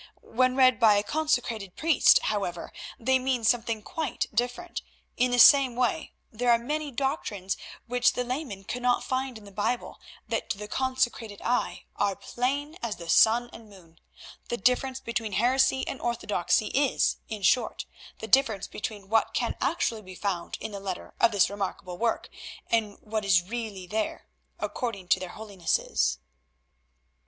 [0.23, 4.81] When read by a consecrated priest, however, they mean something quite different.
[5.15, 9.51] In the same way, there are many doctrines which the layman cannot find in the
[9.51, 13.99] Bible that to the consecrated eye are plain as the sun and the moon.
[14.49, 17.85] The difference between heresy and orthodoxy is, in short,
[18.17, 22.27] the difference between what can actually be found in the letter of this remarkable work,
[22.71, 26.17] and what is really there—according to their holinesses."